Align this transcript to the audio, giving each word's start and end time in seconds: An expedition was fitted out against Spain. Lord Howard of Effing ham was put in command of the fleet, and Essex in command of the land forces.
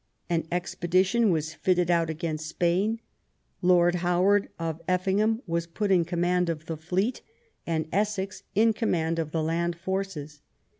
An 0.31 0.47
expedition 0.51 1.29
was 1.29 1.53
fitted 1.53 1.91
out 1.91 2.09
against 2.09 2.47
Spain. 2.47 2.99
Lord 3.61 3.93
Howard 4.01 4.49
of 4.57 4.83
Effing 4.87 5.19
ham 5.19 5.43
was 5.45 5.67
put 5.67 5.91
in 5.91 6.05
command 6.05 6.49
of 6.49 6.65
the 6.65 6.75
fleet, 6.75 7.21
and 7.67 7.87
Essex 7.91 8.41
in 8.55 8.73
command 8.73 9.19
of 9.19 9.29
the 9.31 9.43
land 9.43 9.75
forces. 9.75 10.41